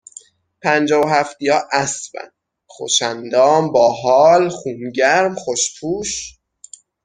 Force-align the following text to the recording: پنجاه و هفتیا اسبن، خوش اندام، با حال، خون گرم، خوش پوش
پنجاه 0.61 1.05
و 1.05 1.09
هفتیا 1.09 1.61
اسبن، 1.71 2.31
خوش 2.65 3.01
اندام، 3.01 3.71
با 3.71 3.93
حال، 4.03 4.49
خون 4.49 4.91
گرم، 4.95 5.35
خوش 5.35 5.79
پوش 5.79 6.37